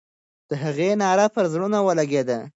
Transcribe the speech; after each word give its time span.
د 0.49 0.51
هغې 0.63 0.89
ناره 1.01 1.25
پر 1.33 1.45
زړونو 1.53 1.77
ولګېده. 1.83 2.39